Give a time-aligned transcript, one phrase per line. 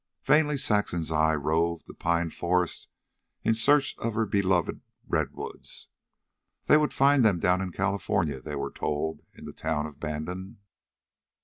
[0.23, 2.87] Vainly Saxon's eye roved the pine forest
[3.43, 5.89] in search of her beloved redwoods.
[6.65, 10.57] They would find them down in California, they were told in the town of Bandon.